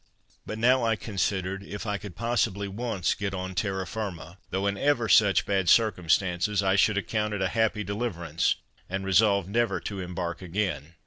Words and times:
But 0.47 0.57
now 0.57 0.83
I 0.83 0.95
considered, 0.95 1.61
if 1.61 1.85
I 1.85 1.99
could 1.99 2.15
possibly 2.15 2.67
once 2.67 3.13
get 3.13 3.35
on 3.35 3.53
terra 3.53 3.85
firma, 3.85 4.39
though 4.49 4.65
in 4.65 4.75
ever 4.75 5.07
such 5.07 5.45
bad 5.45 5.69
circumstances, 5.69 6.63
I 6.63 6.75
should 6.75 6.97
account 6.97 7.35
it 7.35 7.41
a 7.43 7.49
happy 7.49 7.83
deliverance, 7.83 8.55
and 8.89 9.05
resolved 9.05 9.47
never 9.47 9.79
to 9.81 9.99
embark 9.99 10.41
again. 10.41 10.95